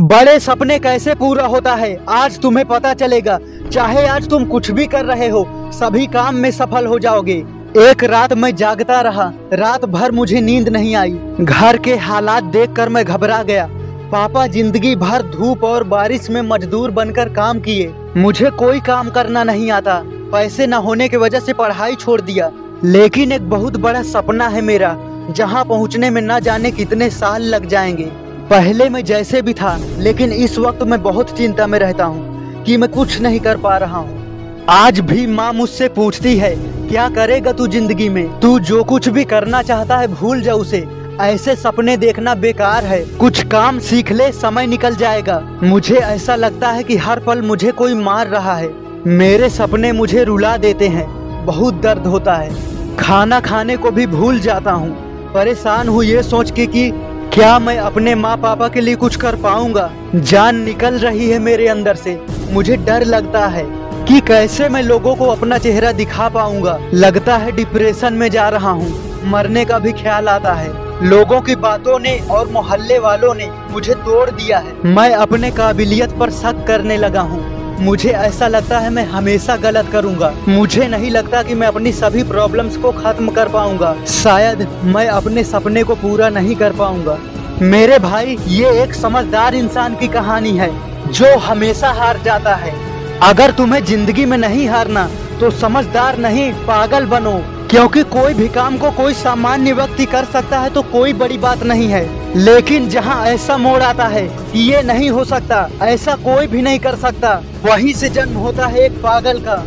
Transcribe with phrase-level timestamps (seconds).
[0.00, 3.38] बड़े सपने कैसे पूरा होता है, आज तुम्हें पता चलेगा।
[3.72, 7.34] चाहे आज तुम कुछ भी कर रहे हो, सभी काम में सफल हो जाओगे।
[7.78, 12.88] एक रात मैं जागता रहा, रात भर मुझे नींद नहीं आई। घर के हालात देखकर
[12.88, 13.66] मैं घबरा गया।
[14.12, 19.44] पापा ज़िंदगी भर धूप और बारिश में मजदूर बनकर काम किए। मुझे कोई काम करना
[19.44, 20.00] नहीं आता।
[20.32, 22.50] पैसे न होने की वजह से पढ़ाई छोड़ दिया।
[22.84, 24.96] लेकिन एक बहुत बड़ा सपना है मेरा,
[25.30, 30.32] जहाँ पहुँचने में न जाने कितने साल लग जाएँगे। पहले मैं जैसे भी था, लेकिन
[30.32, 33.98] इस वक्त मैं बहुत चिंता में रहता हूँ कि मैं कुछ नहीं कर पा रहा
[33.98, 36.50] हूँ। आज भी माँ मुझसे पूछती है,
[36.88, 38.28] क्या करेगा तू ज़िंदगी में?
[38.40, 40.84] तू जो कुछ भी करना चाहता है भूल जा उसे।
[41.20, 46.70] ऐसे सपने देखना बेकार है। कुछ काम सीख ले, समय निकल जाएगा। मुझे ऐसा लगता
[46.70, 48.70] है कि हर पल मुझे कोई मार रहा है।
[49.08, 51.06] मेरे सपने मुझे रुला देते हैं।
[51.46, 54.94] बहुत दर्द होता है। खाना खाने को भी भूल जाता हूँ।
[55.34, 56.90] परेशान हूँ ये सोच के कि
[57.36, 59.90] क्या मैं अपने माँ पापा के लिए कुछ कर पाऊँगा?
[60.14, 62.14] जान निकल रही है मेरे अंदर से।
[62.50, 63.64] मुझे डर लगता है
[64.06, 68.70] कि कैसे मैं लोगों को अपना चेहरा दिखा पाऊँगा। लगता है डिप्रेशन में जा रहा
[68.70, 70.70] हूँ। मरने का भी ख्याल आता है।
[71.08, 76.18] लोगों की बातों ने और मोहल्ले वालों ने मुझे तोड़ दिया है। मैं अपने काबिलियत
[76.18, 81.10] पर शक करने लगा हूँ। मुझे ऐसा लगता है मैं हमेशा गलत करूँगा। मुझे नहीं
[81.10, 85.94] लगता कि मैं अपनी सभी प्रॉब्लम्स को खत्म कर पाऊँगा। शायद मैं अपने सपने को
[85.94, 87.18] पूरा नहीं कर पाऊँगा।
[87.62, 90.70] मेरे भाई, ये एक समझदार इंसान की कहानी है,
[91.12, 92.74] जो हमेशा हार जाता है।
[93.22, 95.08] अगर तुम्हें ज़िंदगी में नहीं हारना
[95.40, 97.32] तो समझदार नहीं, पागल बनो।
[97.70, 101.62] क्योंकि कोई भी काम को कोई सामान्य व्यक्ति कर सकता है तो कोई बड़ी बात
[101.62, 102.04] नहीं है।
[102.36, 106.78] लेकिन जहाँ ऐसा मोड़ आता है कि ये नहीं हो सकता। ऐसा कोई भी नहीं
[106.78, 107.32] कर सकता।
[107.64, 109.62] वहीं से जन्म होता है एक पागल का।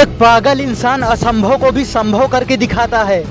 [0.00, 3.24] एक पागल इंसान असंभव को भी संभव करके दिखाता है।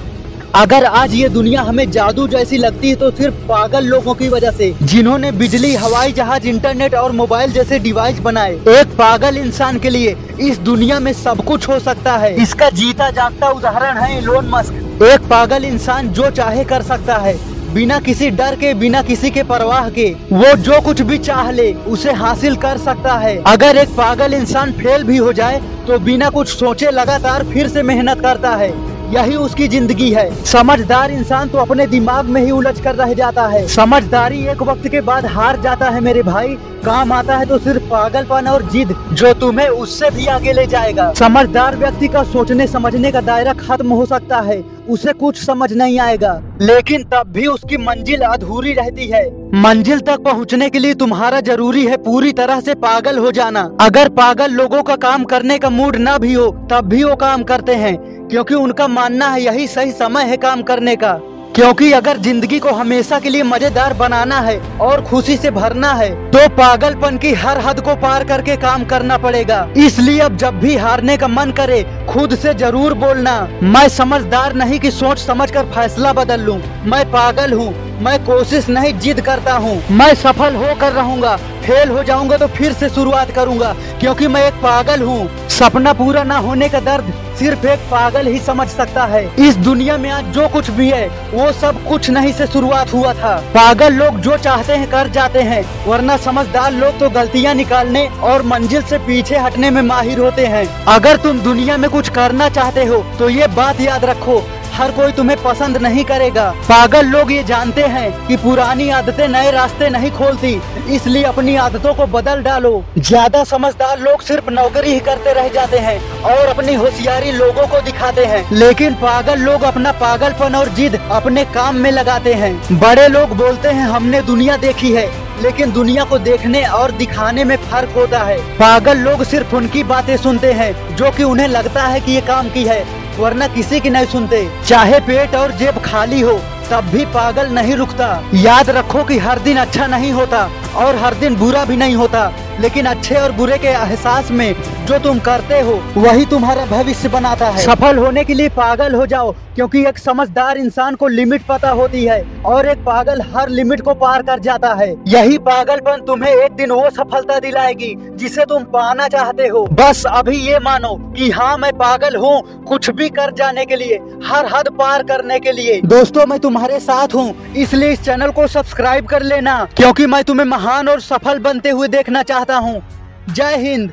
[0.55, 4.51] अगर आज ये दुनिया हमें जादू जैसी लगती है तो सिर्फ़ पागल लोगों की वजह
[4.51, 9.89] से। जिन्होंने बिजली, हवाई जहाज़, इंटरनेट और मोबाइल जैसे डिवाइस बनाए, एक पागल इंसान के
[9.89, 14.49] लिए इस दुनिया में सब कुछ हो सकता है। इसका जीता जागता उदाहरण है इलोन
[14.49, 17.37] मस्क एक पागल इंसान जो चाहे कर सकता है,
[17.73, 21.71] बिना किसी डर के, बिना किसी के परवाह के। वो जो कुछ भी चाह ले,
[21.73, 26.29] उसे हासिल कर सकता है। अगर एक पागल इंसान फेल भी हो जाए तो बिना
[26.29, 28.73] कुछ सोचे लगातार फिर से मेहनत करता है।
[29.07, 33.47] यही उसकी ज़िंदगी है। समझदार इंसान तो अपने दिमाग में ही उलझ कर रह जाता
[33.47, 37.57] है। समझदारी एक वक्त के बाद हार जाता है मेरे भाई। काम आता है तो
[37.57, 42.67] सिर्फ़ पागलपन और जिद, जो तुम्हें उससे भी आगे ले जाएगा। समझदार व्यक्ति का सोचने
[42.67, 47.45] समझने का दायरा खत्म हो सकता है। उसे कुछ समझ नहीं आएगा। लेकिन तब भी
[47.47, 49.23] उसकी मंजिल अधूरी रहती है।
[49.55, 54.09] मंजिल तक पहुँचने के लिए तुम्हारा ज़रूरी है पूरी तरह से पागल हो जाना। अगर
[54.11, 57.75] पागल लोगों का काम करने का मूड न भी हो, तब भी वो काम करते
[57.75, 61.13] हैं। क्योंकि उनका मानना है यही सही समय है काम करने का।
[61.55, 66.09] क्योंकि अगर ज़िंदगी को हमेशा के लिए मज़ेदार बनाना है और खुशी से भरना है
[66.31, 70.75] तो पागलपन की हर हद को पार करके काम करना पड़ेगा। इसलिए अब जब भी
[70.77, 76.13] हारने का मन करे, खुद से ज़रूर बोलना। मैं समझदार नहीं कि सोच समझकर फैसला
[76.13, 81.35] बदल लूँ। मैं पागल हूँ। मैं कोशिश नहीं जिद करता हूँ। मैं सफल होकर रहूँगा।
[81.65, 86.23] फेल हो जाऊँगा तो फिर से शुरुआत करूँगा। क्योंकि मैं एक पागल हूँ। सपना पूरा
[86.23, 90.25] ना होने का दर्द सिर्फ़ एक पागल ही समझ सकता है। इस दुनिया में आज
[90.25, 94.37] जो कुछ भी है, वो सब कुछ नहीं से शुरुआत हुआ था। पागल लोग जो
[94.37, 99.37] चाहते हैं कर जाते हैं, वरना समझदार लोग तो गलतियाँ निकालने और मंजिल से पीछे
[99.37, 103.47] हटने में माहिर होते हैं। अगर तुम दुनिया में कुछ करना चाहते हो तो ये
[103.55, 104.41] बात याद रखो
[104.75, 109.51] हर कोई तुम्हें पसंद नहीं करेगा। पागल लोग ये जानते हैं कि पुरानी आदतें नए
[109.51, 110.53] रास्ते नहीं खोलती,
[110.95, 115.77] इसलिए अपनी आदतों को बदल डालो। ज़्यादा समझदार लोग सिर्फ़ नौकरी ही करते रह जाते
[115.79, 120.99] हैं और अपनी होशियारी लोगों को दिखाते हैं। लेकिन पागल लोग अपना पागलपन और जिद
[121.11, 125.07] अपने काम में लगाते हैं। बड़े लोग बोलते हैं, हमने दुनिया देखी है।
[125.41, 130.17] लेकिन दुनिया को देखने और दिखाने में फ़र्क होता है। पागल लोग सिर्फ़ उनकी बातें
[130.17, 132.83] सुनते हैं, जो कि उन्हें लगता है कि ये काम की है,
[133.19, 136.39] वरना किसी की नहीं सुनते। चाहे पेट और जेब खाली हो,
[136.71, 141.13] तब भी पागल नहीं रुकता। याद रखो कि हर दिन अच्छा नहीं होता और हर
[141.13, 144.53] दिन बुरा भी नहीं होता। लेकिन अच्छे और बुरे के एहसास में
[144.85, 149.05] जो तुम करते हो, वही तुम्हारा भविष्य बनाता है। सफल होने के लिए पागल हो
[149.05, 153.81] जाओ, क्योंकि एक समझदार इंसान को लिमिट पता होती है और एक पागल हर लिमिट
[153.81, 158.63] को पार कर जाता है। यही पागलपन तुम्हें एक दिन वो सफलता दिलाएगी जिसे तुम
[158.73, 163.31] पाना चाहते हो। बस अभी ये मानो कि हाँ मैं पागल हूँ कुछ भी कर
[163.33, 167.91] जाने के लिए, हर हद पार करने के लिए। दोस्तों, मैं तुम्हारे साथ हूँ, इसलिए
[167.91, 172.23] इस चैनल को सब्सक्राइब कर लेना, क्योंकि मैं तुम्हें महान और सफल बनते हुए देखना
[172.23, 172.83] चाहता हूँ।
[173.29, 173.91] जय हिंद।